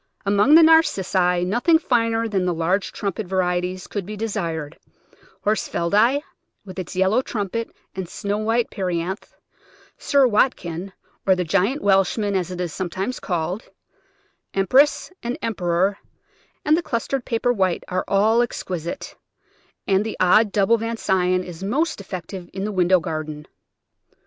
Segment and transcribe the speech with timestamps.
[0.25, 4.79] Among the Narcissi nothing finer than the large trumpet varieties could be desired:
[5.45, 6.23] Horsfieldi,
[6.65, 9.35] with its yellow trumpet and snow white perianth;
[9.99, 10.91] Sir Wat kin,
[11.27, 13.69] or the Giant Welshman, as it is sometimes called;
[14.55, 15.99] Empress and Emperor
[16.65, 19.15] and the clustered Paper White are all exquisite;
[19.85, 23.45] and the old double Von Sion is most effective in the window garden.